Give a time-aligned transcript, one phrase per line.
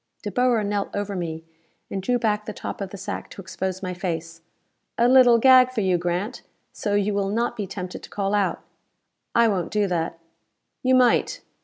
[0.23, 1.43] De Boer knelt over me,
[1.91, 4.41] and drew back the top of the sack to expose my face.
[4.97, 6.41] "A little gag for you, Grant,
[6.73, 8.63] so you will not be tempted to call out."
[9.35, 10.17] "I won't do that."
[10.81, 11.41] "You might.